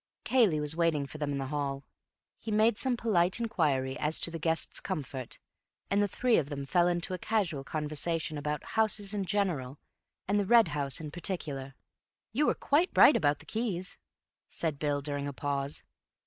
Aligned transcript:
Cayley 0.23 0.59
was 0.59 0.75
waiting 0.75 1.05
for 1.05 1.19
them 1.19 1.31
in 1.31 1.37
the 1.37 1.45
hall. 1.53 1.83
He 2.39 2.49
made 2.49 2.75
some 2.79 2.97
polite 2.97 3.39
inquiry 3.39 3.99
as 3.99 4.19
to 4.21 4.31
the 4.31 4.39
guest's 4.39 4.79
comfort, 4.79 5.37
and 5.91 6.01
the 6.01 6.07
three 6.07 6.37
of 6.37 6.49
them 6.49 6.65
fell 6.65 6.87
into 6.87 7.13
a 7.13 7.19
casual 7.19 7.63
conversation 7.63 8.35
about 8.35 8.63
houses 8.73 9.13
in 9.13 9.25
general 9.25 9.77
and 10.27 10.39
The 10.39 10.47
Red 10.47 10.69
House 10.69 10.99
in 10.99 11.11
particular. 11.11 11.75
"You 12.33 12.47
were 12.47 12.55
quite 12.55 12.89
right 12.95 13.15
about 13.15 13.37
the 13.37 13.45
keys," 13.45 13.99
said 14.49 14.79
Bill, 14.79 15.03
during 15.03 15.27
a 15.27 15.33
pause. 15.33 15.83